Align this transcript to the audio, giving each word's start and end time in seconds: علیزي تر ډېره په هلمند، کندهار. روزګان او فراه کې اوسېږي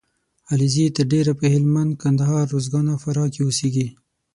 علیزي 0.51 0.85
تر 0.95 1.03
ډېره 1.13 1.31
په 1.39 1.45
هلمند، 1.53 1.91
کندهار. 2.03 2.45
روزګان 2.53 2.85
او 2.91 2.97
فراه 3.03 3.29
کې 3.33 3.41
اوسېږي 3.43 3.87